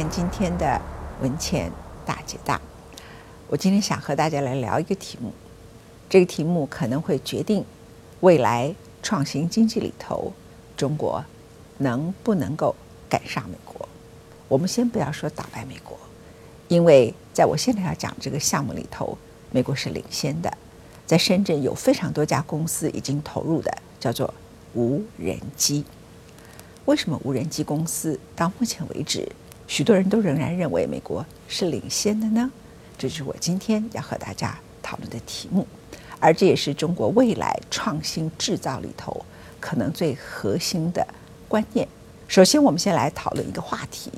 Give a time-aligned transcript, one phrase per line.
[0.00, 0.80] 看今天的
[1.22, 1.72] 文倩
[2.06, 2.60] 大解答。
[3.48, 5.32] 我今天想和大家来聊一个题目，
[6.08, 7.64] 这个题目可能会决定
[8.20, 8.72] 未来
[9.02, 10.32] 创新经济里头
[10.76, 11.24] 中国
[11.78, 12.76] 能不能够
[13.08, 13.88] 赶上美国。
[14.46, 15.98] 我们先不要说打败美国，
[16.68, 19.18] 因为在我现在要讲这个项目里头，
[19.50, 20.56] 美国是领先的。
[21.08, 24.32] 在深圳有非常多家公司已经投入的，叫做
[24.74, 25.84] 无人机。
[26.84, 29.28] 为什么无人机公司到目前为止，
[29.68, 32.50] 许多人都仍然认为美国是领先的呢？
[32.96, 35.64] 这是我今天要和大家讨论的题目，
[36.18, 39.24] 而这也是中国未来创新制造里头
[39.60, 41.06] 可能最核心的
[41.46, 41.86] 观念。
[42.26, 44.10] 首先，我们先来讨论一个话题。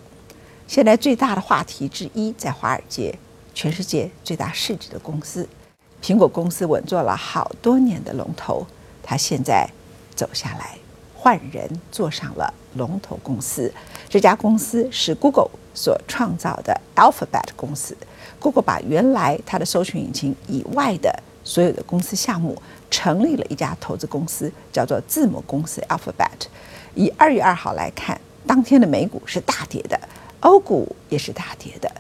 [0.69, 3.13] 现在最大的话题之一，在华尔街，
[3.53, 5.47] 全世界最大市值的公司——
[6.01, 8.65] 苹果公司，稳坐了好多年的龙头，
[9.03, 9.69] 它现在
[10.15, 10.79] 走下来。
[11.23, 13.71] 换人坐上了龙头公司，
[14.09, 17.95] 这家公司是 Google 所创造的 Alphabet 公司。
[18.39, 22.57] Google 把原来它的搜寻引擎以外的所有的公司项目，
[22.91, 26.49] 成立了一家投资公司，叫做字母公司 Alphabet。
[26.95, 30.01] 以二月二号来看，当天的美股是大跌的，
[30.41, 31.93] 欧股也是大跌的。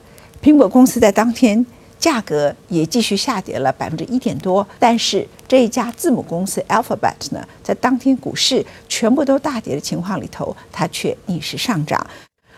[0.43, 1.67] 苹果公司在当天。
[2.01, 12.07] 价格也继续下跌了百分之一点多，但是这一家字母公司 Alphabet 呢，在当天股市全部都大跌的情况里头，它却逆势上涨。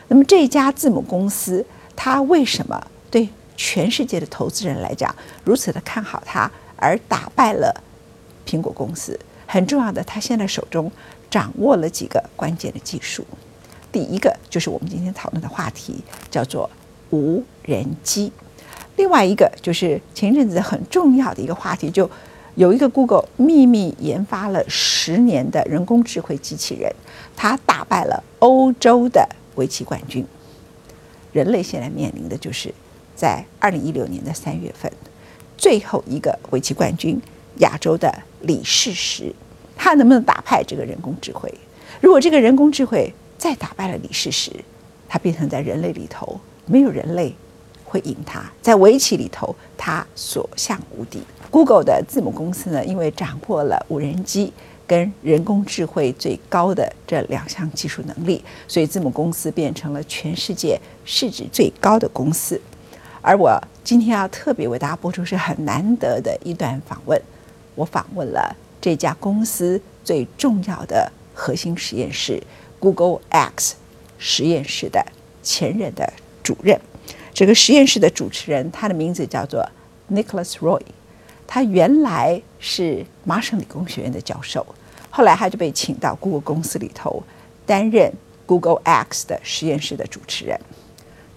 [0.08, 1.64] 那么这一家字母公司，
[1.96, 2.78] 它为什么
[3.10, 3.26] 对
[3.56, 7.74] 全世界的投资人来讲如此的看好它，而打败了
[8.46, 9.18] 苹果公司？
[9.46, 10.92] 很重要的，它现在手中
[11.30, 13.24] 掌握了几个关键的技术。
[13.90, 16.68] 第一个就是我们今天讨论的话题，叫做
[17.08, 18.30] 无人机。
[18.96, 22.10] 另外一个就是前阵子很重要的一个话题，就
[22.54, 26.94] 有一个 Google 秘密研发了十年的人工智慧机器人，
[27.34, 30.26] 它打败了欧洲的围棋冠军。
[31.32, 32.72] 人类现在面临的就是
[33.16, 34.92] 在二零一六年的三月份，
[35.56, 37.18] 最后一个围棋冠军
[37.60, 39.34] 亚洲的李世石，
[39.74, 41.52] 他能不能打败这个人工智慧？
[42.02, 44.52] 如果这个人工智慧再打败了李世石，
[45.08, 47.34] 他变成在人类里头没有人类。
[47.92, 51.22] 会赢他，在围棋里头，他所向无敌。
[51.50, 54.50] Google 的字母公司呢，因为掌握了无人机
[54.86, 62.58] 跟人工智慧最高的这两项技术能力，所以字母公司变成了全世界市值最高的公司。
[63.20, 67.20] 而我今天要特别为大家播出是很难得的一段访问，
[67.74, 72.42] 我访问了这家公司最重要的核心实验室
[72.80, 73.74] Google X
[74.16, 75.04] 实验室的
[75.42, 76.10] 前任的
[76.42, 76.80] 主任。
[77.34, 79.66] 这个实验室的主持人，他的名字叫做
[80.12, 80.82] Nicholas Roy，
[81.46, 84.64] 他原来是麻省理工学院的教授，
[85.08, 87.22] 后来他就被请到 Google 公司里头
[87.64, 88.12] 担任
[88.44, 90.60] Google X 的实验室的主持人。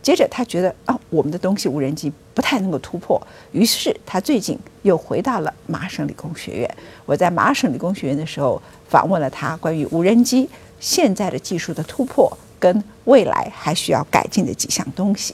[0.01, 3.19] 接着他觉得啊，我们的东西无人机不太能够突破，
[3.53, 6.77] 于是他最近又回到了麻省理工学院。
[7.05, 10.47] 我在麻省理工学院的时候访问了他，关于无人机
[10.79, 15.33] 现在的技术的突破跟未来还需要改进的几项东西。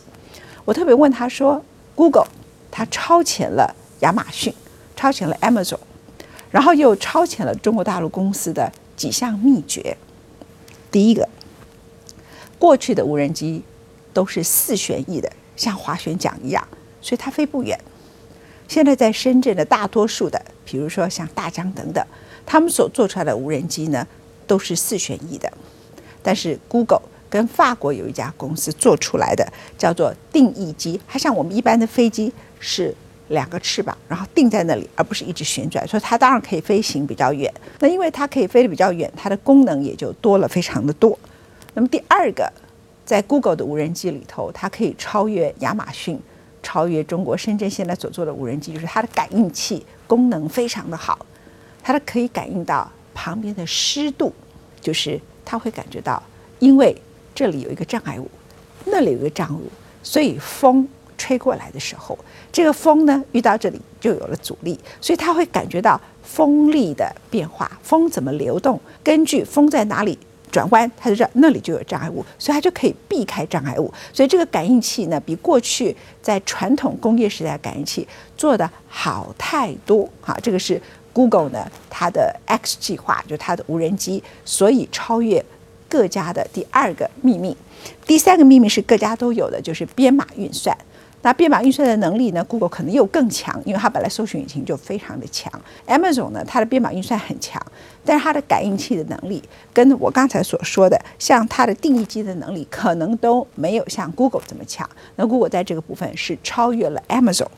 [0.63, 1.63] 我特别问他说
[1.95, 2.27] ：“Google，
[2.69, 4.53] 它超前了亚马逊，
[4.95, 5.79] 超前了 Amazon，
[6.51, 9.97] 然后又超前了中国大陆公司的几项秘诀。
[10.91, 11.27] 第一个，
[12.59, 13.63] 过去的无人机
[14.13, 16.67] 都是四旋翼的，像滑旋桨一样，
[17.01, 17.79] 所以它飞不远。
[18.67, 22.05] 现在在深圳的大多数的，比如说像大疆等等，
[22.45, 24.07] 他们所做出来的无人机呢，
[24.45, 25.51] 都是四旋翼的，
[26.21, 29.47] 但是 Google。”跟法国有一家公司做出来的
[29.77, 32.93] 叫做定翼机，它像我们一般的飞机是
[33.29, 37.51] 两个翅膀，然后定在那里，而不是一直旋转，所以它当然可以飞行比较远。
[37.79, 41.17] 那因为它可以飞得比较远，它的功能也就多了非常的多。
[41.73, 42.51] 那么第二个，
[43.05, 46.19] 在 Google 的无人机里头，它可以超越亚马逊，
[46.61, 51.25] 超越中国深圳现在所做的无人机，就是它的感应器功能非常的好，
[51.81, 54.33] 它的可以感应到旁边的湿度，
[54.81, 56.21] 就是它会感觉到，
[56.59, 56.93] 因为
[57.41, 58.29] 这里有一个障碍物，
[58.85, 59.63] 那里有一个障碍物，
[60.03, 62.15] 所以风吹过来的时候，
[62.51, 70.15] 这个风呢遇到这里就有了阻力，所以它会感觉到风力的变化，风怎么流动，根据风在哪里
[70.51, 73.91] 转弯，它就知道那里就有障碍物，所以它就可以避开障碍物。
[74.13, 78.07] 所以这个感应器呢，比过去在传统工业时代感应器
[78.37, 80.07] 做的好太多。
[80.21, 80.79] 好，这个是
[81.11, 85.43] Google 呢它的 X 计划，就它的无人机，所以超越。
[85.91, 87.57] 各家的第二个秘密，
[88.07, 90.75] 第三个秘密是各家都有的，就是编码运算。
[91.23, 95.51] 那编码运算的能力呢？Google 可能又更强，因为它本来搜索引擎就非常的强。
[95.85, 97.61] Amazon 呢，它的编码运算很强，
[98.05, 99.43] 但是它的感应器的能力，
[99.73, 104.89] 跟我刚才所说的，像它的定义机的能力，可能都没有像 Google 这么强。
[105.17, 107.49] 那 Google 在这个部分是超越了 Amazon。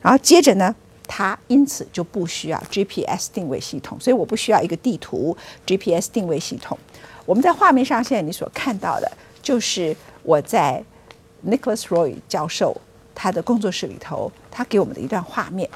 [0.00, 0.74] 然后接着呢，
[1.06, 6.76] 它因此就不需要 GPS 定位系统，所以我不需要一个地图 GPS 定位系统。
[7.24, 9.10] 我们在画面上现在你所看到的，
[9.42, 10.82] 就是我在
[11.46, 12.76] Nicholas Roy 教授。
[13.14, 15.68] 他的工作室里头，他给我们的一段画面，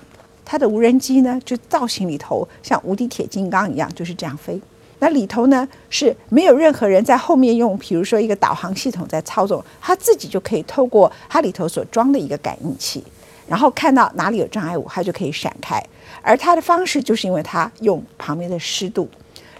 [0.43, 4.59] 他的无人机呢，就造型里头像无敌铁金刚一样，就是这样飞。
[5.01, 13.05] 那里头呢是没有任何人在后面用，比如说一个导航系统在操纵，他自己就可以透过它里头所装的一个感应器，
[13.47, 15.81] 然后看到哪里有障碍物，它就可以闪开。
[16.23, 19.07] 而它的方式就是因为它用旁边的湿度、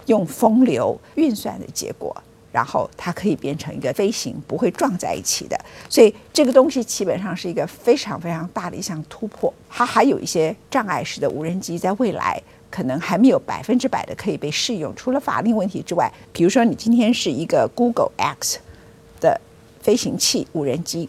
[0.07, 2.15] 用风流运算的结果。
[2.49, 5.55] 然后它可以变成一个飞行不会撞在一起的，
[5.87, 9.53] 所以这个东西基本上是一个非常非常大的一项突破。
[9.69, 14.91] 它还有一些障碍式的无人机，在未来可能还没有百分之百的可以被适用。
[14.95, 18.59] 除了法令问题之外，比如说你今天是一个 Google X
[19.19, 19.39] 的
[19.81, 21.07] 飞行器无人机，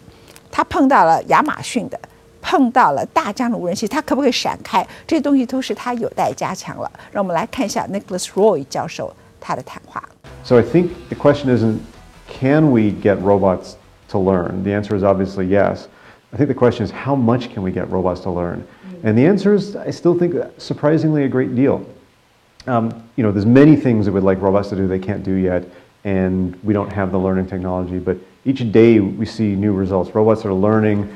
[0.50, 1.98] 它碰到了亚马逊的，
[2.41, 4.85] 碰到了大疆的无人机，它可不可以闪开？
[5.07, 6.91] 这些东西都是它有待加强了。
[7.11, 10.03] 让我们来看一下 Nicholas Roy 教授他的谈话。
[10.43, 11.79] So I think the question isn't
[12.27, 13.75] can we get robots
[14.09, 14.63] to learn?
[14.63, 15.87] The answer is obviously yes.
[16.31, 18.63] I think the question is how much can we get robots to learn?
[19.03, 21.85] And the answer is, I still think, surprisingly a great deal.
[22.67, 25.33] Um, you know, there's many things that we'd like robots to do they can't do
[25.33, 25.63] yet,
[26.05, 27.99] and we don't have the learning technology.
[27.99, 30.15] But each day we see new results.
[30.15, 31.07] Robots are learning.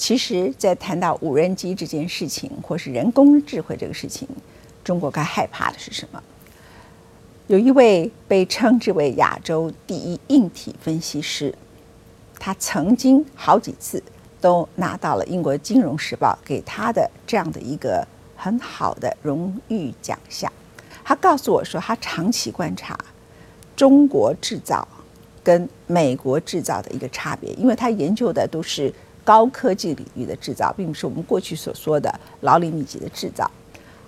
[0.00, 4.26] 其实，在谈到无人机这件事情，或是人工智慧这个事情，
[4.82, 6.22] 中国该害怕的是什么？
[7.48, 11.54] 有一位被称之为亚洲第一硬体分析师，
[12.38, 14.02] 他曾经好几次
[14.40, 18.02] 都拿到了英国《金融时报》给他的这样的一个
[18.34, 20.50] 很好的荣誉奖项。
[21.04, 22.98] 他告诉我说，他长期观察
[23.76, 24.88] 中国制造
[25.44, 28.90] 跟美国制造的一个差别，因为他研究的都是
[29.30, 33.48] 高科技领域的制造，并不是我们过去所说的劳力密集的制造。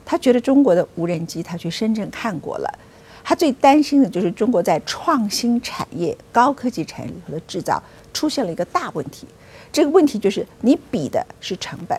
[0.05, 2.79] 他觉得中国的无人机，他去深圳看过了。
[3.23, 7.81] 他最担心的就是中国在创新产业、高科技产业里头的制造
[8.13, 9.29] 出现了一个大问题。
[9.71, 11.97] 这个问题就是你比的是成本，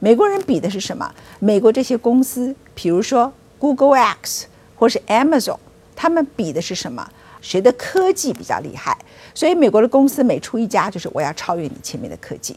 [0.00, 1.08] 美国人比的是什么？
[1.38, 5.58] 美国这些公司，比如说 Google X 或是 Amazon，
[5.94, 7.08] 他们比的是什么？
[7.40, 8.98] 谁的科技比较厉害？
[9.34, 12.54] 所以美国的公司每出一家，就是我要超越你前面的科技；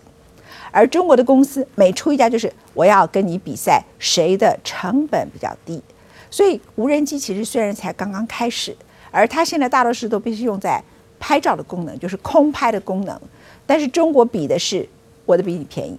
[0.71, 5.81] 而中国的公司每出一家，就是我要跟你比赛，谁的成本比较低。
[6.29, 8.75] 所以无人机其实虽然才刚刚开始，
[9.09, 10.83] 而它现在大多数都必须用在
[11.19, 13.19] 拍照的功能，就是空拍的功能。
[13.65, 14.88] 但是中国比的是
[15.25, 15.97] 我的比你便宜，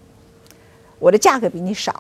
[0.99, 1.93] 我的价格比你少；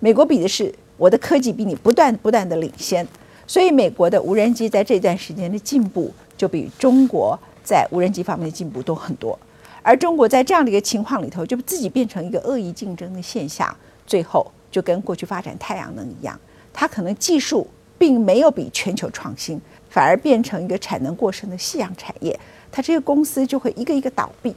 [0.00, 3.06] 美国比的是我的科技比你不断不断的领先。
[3.46, 9.38] 所以美国的无人机在这段时间的进步，就比中国在无人机方面的进步都很多。
[9.82, 13.74] 而中国在这样的一个情况里头，就自己变成一个恶意竞争的现象，
[14.06, 16.38] 最后就跟过去发展太阳能一样。
[16.72, 17.66] 它可能技术
[17.96, 22.38] 并没有比全球创新，反而变成一个产能过剩的夕阳产业，
[22.70, 24.54] 它这些公司就会一个一个倒闭。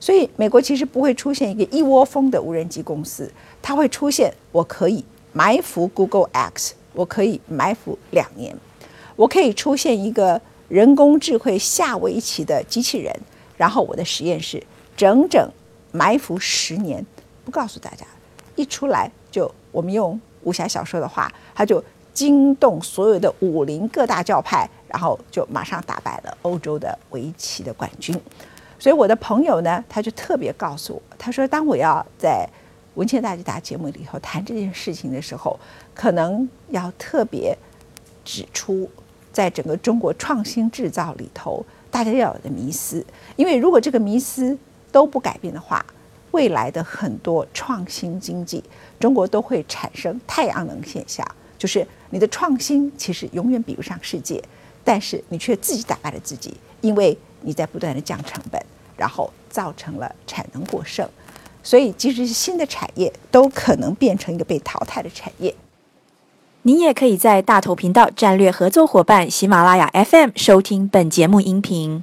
[0.00, 3.30] 所以，美国其实不会出现一个一窝蜂的无人机公司，
[3.62, 8.54] 它会出现我可以埋伏 Google X，我可以埋伏两年，
[9.16, 13.14] 我可以出现一个人工智慧下围棋的机器人，
[13.56, 14.62] 然后我的实验室
[14.96, 15.50] 整整
[15.92, 17.04] 埋伏十年，
[17.44, 18.06] 不告诉大家，
[18.56, 20.20] 一出来就我们用。
[20.44, 28.14] 武侠小说的话，他就惊动所有的武林各大教派，然后就马上打败了欧洲的围棋的冠军。
[28.78, 32.46] 所以我的朋友呢，他就特别告诉我，他说：“当我要在
[32.96, 35.58] 文倩大姐大节目里头谈这件事情的时候，
[35.94, 37.56] 可能要特别
[38.22, 38.86] 指出，
[39.34, 43.04] 在整个中国创新制造里头，大家要有的迷思。
[43.36, 44.56] 因为如果这个迷思
[44.90, 45.84] 都不改变的话，
[46.30, 48.62] 未来的很多创新经济。”
[49.00, 51.26] 中国都会产生太阳能现象，
[51.58, 54.42] 就是你的创新其实永远比不上世界，
[54.82, 58.64] 但是你却自己打败了自己，因为你在不断的降成本，
[58.96, 61.06] 然后造成了产能过剩，
[61.62, 65.54] 所以即使是新的产业，都可能变成一个被淘汰的产业。
[66.66, 72.02] 您也可以在大头频道战略合作伙伴喜马拉雅 FM 收听本节目音频。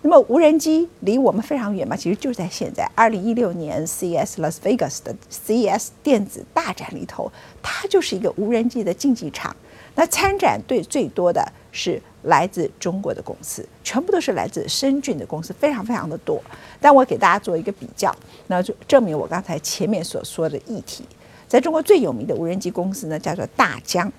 [0.00, 1.94] 那么无人机离我们非常远嘛？
[1.94, 7.30] 其实就在现在，二零一六年 CES Las Vegas 的 CES 电子大展里头，
[7.62, 9.54] 它就是一个无人机的竞技场。
[9.94, 16.42] 那参展队最多的是来自中国的公司，全部都是来自深圳的公司，非常非常的多。
[16.80, 18.10] 但我给大家做一个比较，
[18.46, 21.04] 那就证明我刚才前面所说的议题。
[21.52, 24.10] 在中国最有名的无人机公司呢，叫做大疆。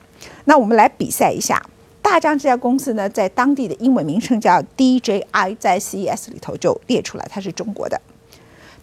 [0.46, 1.60] 那我们来比赛一下，
[2.00, 8.00] 大疆这家公司呢，在当地的英文名称叫 DJI，在 CES 里头就列出来，它是中国的。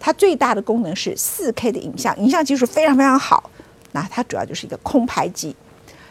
[0.01, 3.49] 它最大的功能是 4K 的影像，影像技术非常非常好。
[3.93, 5.55] 那它主要就是一个空拍机。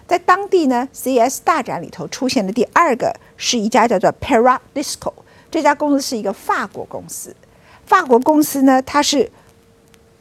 [0.08, 5.12] 在当地呢，CES 大展里头出现的第二个是一家叫做 Paradisco，
[5.51, 7.36] 这家公司是一个法国公司。
[7.86, 9.29] 法国公司呢，它是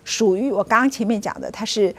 [0.02, 1.94] 属于我刚刚前面讲的，它是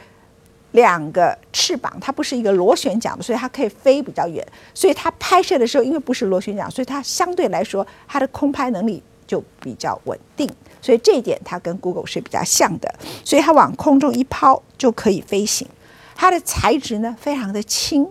[0.72, 4.46] 两个翅膀，它不是一个螺旋桨的，所以它可以飞比较远。
[4.74, 10.48] 所以它拍摄的时候，因为不是螺旋桨，所以它相对来说它的空拍能力就比较稳定。
[10.82, 15.68] 所以这一点它跟 Google 是比较像的，所以它往空中一抛就可以飞行。
[16.14, 18.08] 它的材质呢非常的轻，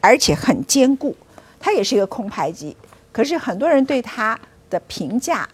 [0.00, 1.16] 而且很坚固。
[1.60, 2.76] 它也是一个空拍机，
[3.12, 4.38] 可是很多人对它
[4.70, 5.48] 的评价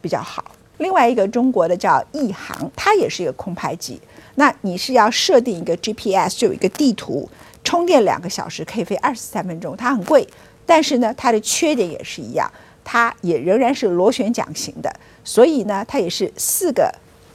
[0.00, 0.44] 比较好。
[0.78, 4.00] 另外一个中国的叫亿航，它也是一个空拍机。
[4.36, 7.28] 那你是要设定一个 GPS，就有一个地图，
[7.62, 9.76] 充电两个小时可以飞二十三分钟。
[9.76, 10.26] 它很贵，
[10.66, 12.50] 但是呢，它的缺点也是一样，
[12.82, 14.92] 它也仍然是螺旋桨型的。
[15.22, 16.92] 所以呢，它也是四个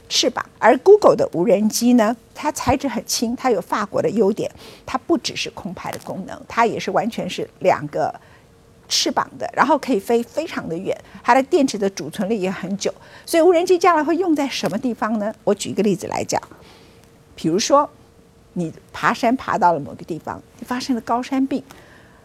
[0.08, 4.50] 翅膀，而 Google 的无人机呢，它材质很轻，它有法国的优点，
[4.84, 8.14] 它不只是空拍的功能，它也是完全是两个
[8.88, 12.92] 翅膀的，然后可以飞非常的远，它的电池的储存力也很久。
[13.24, 15.32] 所以无人机将来会用在什么地方呢？
[15.44, 16.40] 我举一个例子来讲，
[17.40, 17.88] 比如说
[18.52, 21.62] 你爬山爬到了某个地方，你发生了高山病，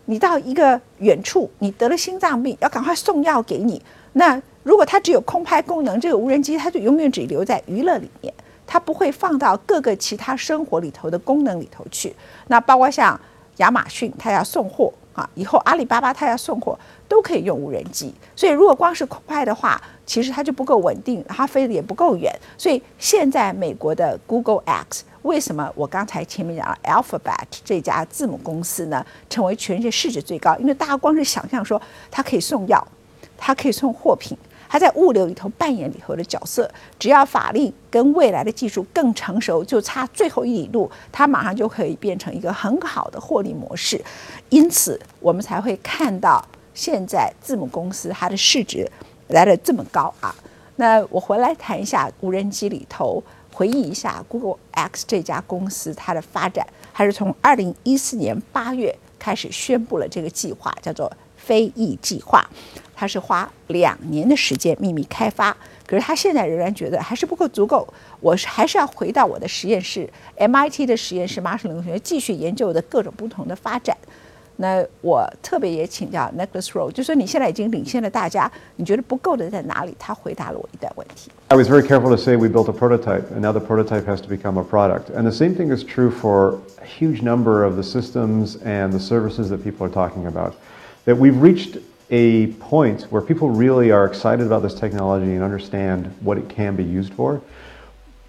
[0.03, 3.81] 你到一个远处，你得了心脏病，要赶快送药给你，
[4.11, 4.41] 那。
[4.65, 8.33] 如果它只有空拍功能，这个无人机它就永远只留在娱乐里面，
[8.65, 12.15] 它不会放到各个其他生活里头的功能里头去。
[12.47, 13.19] 那包括像
[13.57, 16.75] 亚马逊，它要送货啊，以后阿里巴巴它要送货
[17.07, 18.13] 都可以用无人机。
[18.35, 22.33] 所以如果光是快的话，其实它就不够稳定，它飞得也不够远。
[22.57, 30.55] 所以现在美国的 Google X，为什么我刚才前面讲 Alphabet 这家字母公司呢，成为全世界市值最高？
[30.57, 31.81] 因为大家光是想象说
[32.11, 32.87] 它可以送药，
[33.37, 34.37] 它可以送货品。
[34.67, 36.69] 它在物流里头扮演里头的角色，
[36.99, 44.03] 只要法令跟未来的技术更成熟，就差最后一里路，它马上就可以变成一个很好的获利模式。
[44.49, 46.43] 因此，我们才会看到
[46.75, 48.87] 现在字母公司它的市值
[49.29, 50.35] 来的这么高啊。
[50.75, 62.45] 那我回来谈一下无人机里头，回忆一下 Google X 这家公司它的发展，还是从二零一四年八月开始宣布了这个计划，叫做飞翼计划。
[62.93, 65.55] 它是花两年的时间秘密开发，
[65.85, 67.85] 可是他现在仍然觉得还是不够足够。
[68.21, 73.97] 我是还是要回到我的实验室，MIT 的实验室，麻省理工学院继续研究的各种不同的发展。
[74.56, 79.94] 那我特别也请教 Nicholas Rowe，就说你现在已经领先了大家，你觉得不够的在哪里？
[79.98, 81.30] 他回答了我一段问题。
[81.48, 84.28] I was very careful to say we built a prototype, and now the prototype has to
[84.28, 85.10] become a product.
[85.16, 89.00] And the same thing is true for a huge number of the systems and the
[89.00, 90.54] services that people are talking about.
[91.06, 91.78] That we've reached
[92.10, 96.76] a point where people really are excited about this technology and understand what it can
[96.76, 97.40] be used for.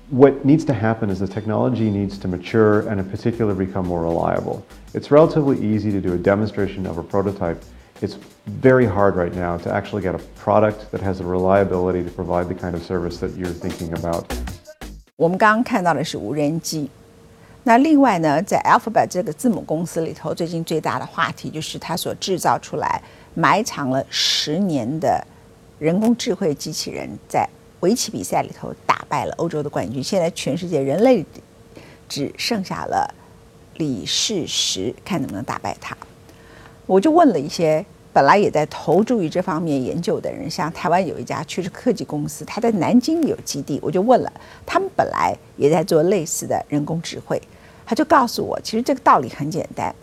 [0.10, 4.02] What needs to happen is the technology needs to mature and in particular become more
[4.02, 4.62] reliable.
[4.94, 7.62] It's relatively easy to do a demonstration of a prototype.
[8.02, 12.10] It's very hard right now to actually get a product that has the reliability to
[12.10, 14.26] provide the kind of service that you're thinking about.
[15.16, 16.90] 我们刚刚看到的是无人机，
[17.64, 23.02] 那另外呢，在 Alphabet 这个字母公司里头，最近最大的话题就是它所制造出来
[23.36, 25.26] 埋藏了十年的
[25.78, 27.48] 人工智慧机器人，在
[27.82, 30.03] 围棋比赛里头打 败了欧洲的冠军。
[30.03, 31.25] 现在全世界人类
[32.09, 33.15] 只剩下了
[33.77, 35.97] 李世石，看能不能打败他。
[36.87, 44.33] 我就问了一些本来也在投注于这方面研究的人，像台湾有一家趋势科技公司，他在南京有基地，我就问了，
[44.65, 47.41] 他们本来也在做类似的人工智慧，
[47.85, 49.95] 他就告诉我，其实这个道理很简单，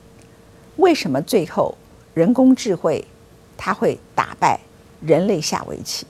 [0.78, 1.76] 为什么最后
[2.14, 3.06] 人工智慧？
[3.56, 4.60] 它会打败
[5.00, 6.06] 人类下围棋，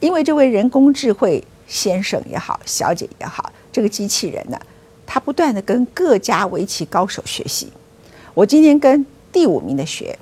[0.00, 4.58] 因为这位人工智慧先生也好，小姐也好，这个机器人呢，
[5.06, 7.72] 他不断的跟各家围棋高手学习。
[8.34, 10.18] 我今天跟第五名的学，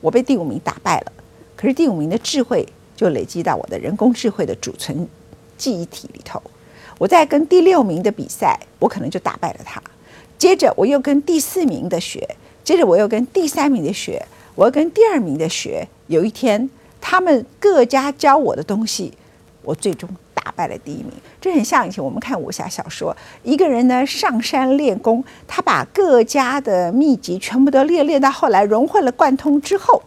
[0.00, 1.12] 我被第五名打败了，
[1.56, 5.08] 可是第五名的智慧就累积到我的人工智慧的储存
[5.56, 6.42] 记忆体里头。
[6.98, 9.82] 我再跟第六名的比赛，我可能就打败了他。
[10.38, 14.24] 接着我又跟第四名的学，接着我又跟第三名的学。
[14.54, 16.68] 我又跟第二名的学，有一天
[17.00, 19.10] 他们各家教我的东西，
[19.62, 20.06] 我最终
[20.42, 21.12] 打败了第一名。
[21.40, 30.02] 这很像以前我们看武侠小说，一个人呢上山练功，他把各家的秘籍全部都练练到后来融会了贯通之后，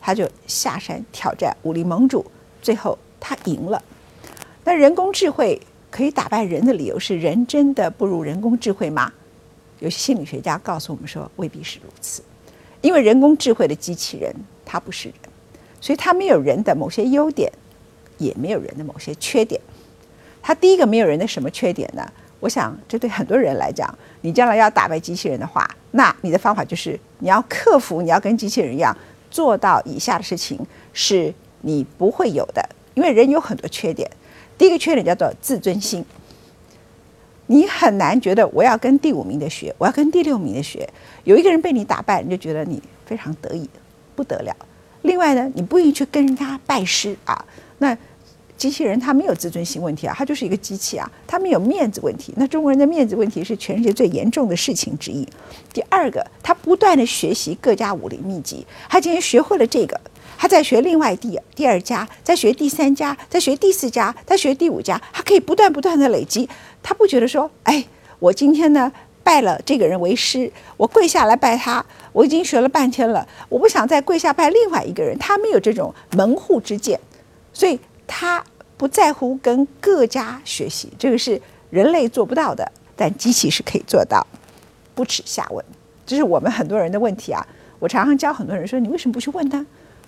[0.00, 2.24] 他就下山挑战武林盟主，
[2.60, 3.82] 最后他赢了。
[4.64, 9.12] 那人工智慧可以打败人的理由是人真的不如人工智慧吗？
[9.78, 12.20] 有些心理学家告诉我们说未必是如此，
[12.80, 15.16] 因为人工智慧的机器人它不是人，
[15.80, 17.50] 所以它没有人的某些优点，
[18.18, 19.60] 也没有人的某些缺点。
[20.42, 22.06] 他第一个没有人的什么缺点呢？
[22.40, 28.96] 我想这对很多人来讲，你将来要打败机器人的话，那你的方法就是你要克服，你要跟机器人一样
[29.30, 30.58] 做到以下的事情
[30.92, 34.08] 是你不会有的，因为人有很多缺点。
[34.56, 36.04] 第一个缺点叫做自尊心。
[37.50, 40.88] 你很难觉得我要跟第五名的学，我要跟第六名的学。
[41.24, 43.68] 有一个人被你打败，你就觉得你非常得意，
[44.14, 44.54] 不得了。
[45.02, 47.44] 另外呢，你不愿意去跟人家拜师啊。
[47.78, 47.96] 那
[48.58, 52.34] 机器人它没有自尊心问题啊，它就是一个机器啊，它没有面子问题。
[52.36, 55.26] 那中国人的面子问题是全世界最严重的事情之一。
[55.72, 59.98] 第二个，他不断的学习各家武林秘籍，他今天学会了这个。
[60.36, 66.48] 他在学另外第第二家，在学第三家，在学第四家，在学第五家，他可以不断不断的累积。
[66.82, 67.84] 他不觉得说，哎，
[68.18, 68.92] 我今天呢
[69.24, 75.18] 拜了这个人为师，我跪下来拜他，我已经学了半天了，我不想再跪下拜另外一个人。
[75.18, 77.00] 他没有这种门户之见，
[77.52, 78.42] 所以他
[78.76, 84.26] 不在乎跟各家学习，这个是人类做不到的，但机器是可以做到，
[84.96, 85.64] 不耻下问。
[86.04, 87.46] 这是我们很多人的问题啊！
[87.78, 89.64] 我常常教很多人说，你为什么不去问他？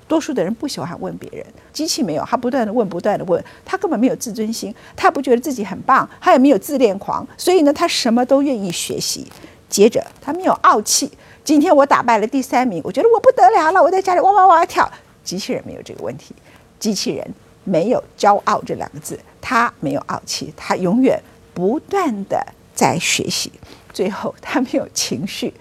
[0.09, 9.31] 多数的人不喜欢问别人，机器没有，他不断的问，不断的问，他根本没有自尊心，他不觉得自己很棒，他也没有自恋狂，所以呢，他什么都愿意学习。
[9.69, 11.09] 接着，他没有傲气。
[11.45, 14.91] 今天我打败了第三名，我觉得我不得了了，我在家里哇哇哇跳。
[15.23, 16.35] 机器人没有这个问题，
[16.81, 21.21] 机器人没有骄傲这两个字，他没有傲气，他永远
[21.55, 23.53] 不断的在学习。
[23.93, 25.53] 最后，他没有情绪。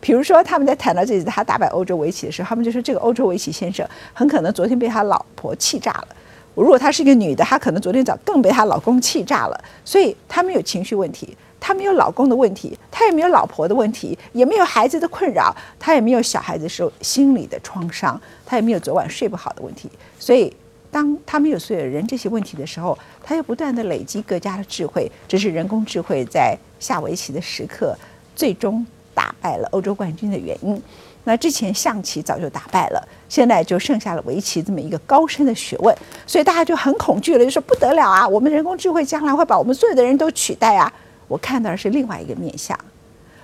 [0.00, 6.08] 比如说，他们在谈到这次他打败欧洲围棋的时候，他们就说这个欧洲围棋先生很可能昨天被他老婆气炸了。
[6.54, 9.64] 如果她是一个女的，她可能昨天早更被她老公气炸了。
[9.84, 19.90] 所以她没有情绪问题，她没有老公的问题，她也没有老婆的问题，也没有孩子的困扰，她也没有小孩子时候心理的创伤，她也没有昨晚睡不好的问题。
[20.18, 20.54] 所以，
[20.94, 27.96] 当他没有所有人这些问题的时候，他又不断的累积各家的智慧，这是人工智慧在下围棋的时刻
[28.36, 28.86] 最终。
[29.16, 30.82] 打败了欧洲冠军的原因，
[31.22, 38.26] 那之前象棋早就打败了，现在就剩下了围棋这么一个高深的学问，所以大家就很恐惧了，就说不得了啊！
[38.26, 40.92] 我们人工智慧将来会把我们所有的人都取代啊！
[41.28, 42.76] 我看到的是另外一个面相，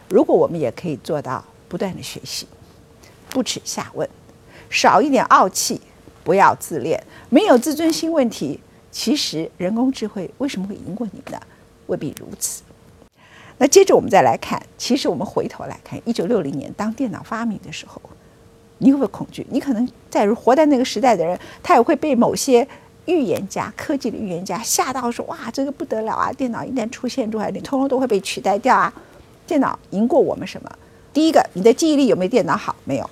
[0.08, 2.48] 如果我们也可以做到不断的学习，
[3.28, 4.08] 不耻下问，
[4.68, 5.80] 少一点傲气，
[6.22, 11.40] 不要自恋，没有自尊心问题，其实人工智慧为什么会赢过你们呢？
[11.86, 12.62] 未必如此。
[13.58, 18.00] 那接着我们再来看，其实我们回头来看，一九六零年当电脑发明的时候，
[18.78, 19.46] 你会不会恐惧？
[19.50, 22.66] 你可能在活在那个时代的人，他也会被某些
[23.04, 26.32] 预言家、科技的预言家吓到，说：“哇，这个不得了啊！
[26.32, 28.92] 电脑一旦出现之后，你通通都会被取代掉啊！”
[29.46, 30.70] 电脑赢过我们什么？
[31.12, 32.74] 第一个，你的记忆力有没有电脑好？
[32.84, 33.10] 没有。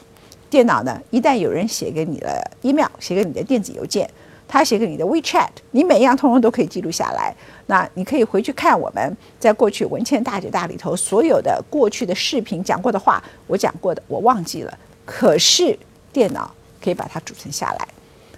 [0.50, 4.08] 电脑呢，一旦有人写给你的 email，写给你的电子邮件。
[4.50, 7.34] 他写给你的 WeChat，你每一样通通都可以记录下来。
[7.66, 15.78] 那你可以回去看我们在过去文倩大姐大里头所有的过去的视频讲过的话，我讲过的我忘记了，可是
[16.14, 16.50] 电脑
[16.82, 17.86] 可以把它储存下来，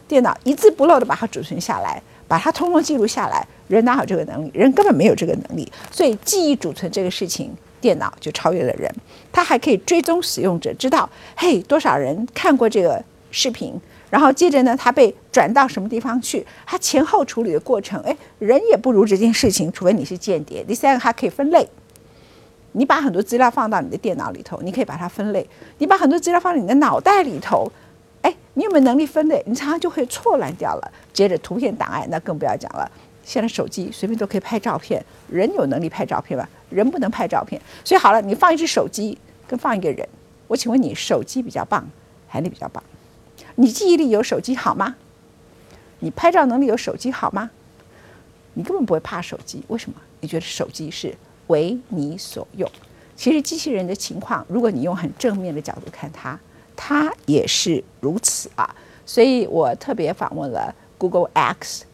[0.08, 3.46] 电脑一字不漏的把它储存下来，把它通通记录下来。
[3.68, 4.50] 人哪有这个能力？
[4.52, 5.70] 人根本没有这个能力。
[5.92, 8.92] 所以记忆储存这个事情，电脑就超越了人。
[9.32, 13.80] 它还可以追踪使用者，知道嘿多少人看过这个视频。
[14.10, 16.44] 然后接着呢，它被转到什么地方去？
[16.66, 20.64] 它前后处理的过程，哎，人也不如这件事情，除非你是间谍。
[20.64, 21.64] 第三个，还可以分类。
[22.72, 25.48] 你把很多资料放到你的电脑里头，你可以把它分类。
[25.78, 27.70] 你把很多资料放在你的脑袋里头，
[28.22, 29.40] 哎，你有没有能力分类？
[29.46, 30.92] 你常常就会错乱掉了。
[31.12, 32.90] 接着图片档案，那更不要讲了。
[33.24, 36.48] 现在手机随便都可以拍照片，人有能力拍照片吗？
[36.70, 37.60] 人不能拍照片。
[37.84, 40.08] 所以好了，你放一只手机跟放一个人，
[40.46, 41.86] 我请问你，手机比较棒
[42.26, 42.82] 还是你比较棒？
[43.56, 44.96] 你记忆力有手机好吗？
[45.98, 47.50] 你拍照能力有手机好吗？
[48.54, 49.96] 你根本不会怕手机，为什么？
[50.20, 51.14] 你觉得手机是
[51.48, 52.70] 为你所用？
[53.16, 56.38] 其实机器人的情况，如果你用很正面的角度看它，
[56.74, 58.74] 它也是如此啊。
[59.04, 61.84] 所以我特别访问了 Google X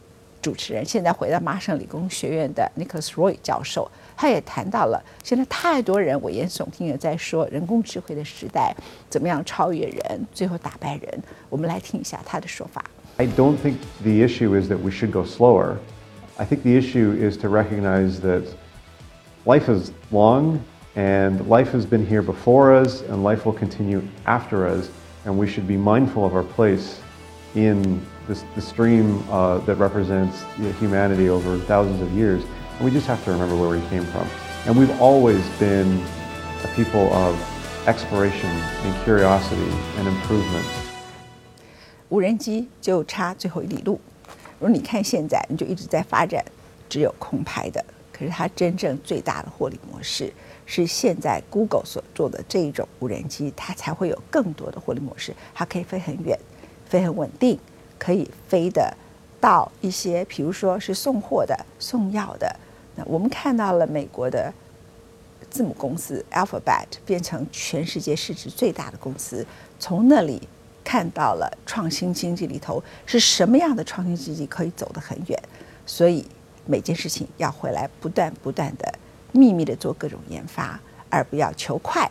[0.41, 3.89] 主持人，现在回到麻省理工学院的 Nicholas Roy 教授。
[4.16, 8.74] 他也谈到了，现在太多人危言耸听的在说人工智慧的时代
[9.08, 11.22] 怎么样超越人，最后打败人。
[11.48, 12.84] 我们来听一下他的说法。
[13.16, 15.76] I don't think the issue is that we should go slower.
[16.38, 18.44] I think the issue is to recognize that
[19.44, 20.60] life is long
[20.94, 24.88] and life has been here before us and life will continue after us
[25.24, 27.00] and we should be mindful of our place
[27.54, 32.42] in this, the stream uh, that represents you know, humanity over thousands of years
[32.78, 34.26] and we just have to remember where we came from
[34.66, 36.00] and we've always been
[36.64, 37.36] a people of
[37.86, 38.50] exploration
[38.84, 40.64] and curiosity and improvement
[42.08, 43.98] 无人机就差最后一里路。
[44.60, 46.44] 如果你看现在，你就一直在发展
[46.88, 50.32] 只有空拍的，可是它真正最大的获利模式
[50.66, 55.34] 是现在 Google 所做的这一种无人机，它才会有更多的获利模式。
[55.54, 56.38] 它可以飞很远，
[56.86, 57.58] 飞很稳定，
[57.98, 58.94] 可以飞的
[59.40, 62.54] 到一些，比如说是送货的、送药的。
[63.05, 64.53] 我们看到了美国的
[65.49, 69.45] 字母公司 Alphabet 变成全世界市值最大的公司，
[69.79, 70.47] 从那里。
[70.89, 75.37] 看到了创新经济里头是什么样的创新经济可以走得很远，
[75.85, 76.25] 所以
[76.65, 78.97] 每件事情要回来不断不断的
[79.33, 80.79] 秘密的做各种研发，
[81.09, 82.09] 而不要求快，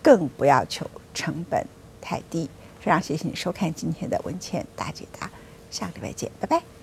[0.00, 1.66] 更不要求成本
[2.00, 2.48] 太低。
[2.78, 5.28] 非常谢谢你收看今天的文倩大解答，
[5.68, 6.77] 下个礼拜见，拜拜。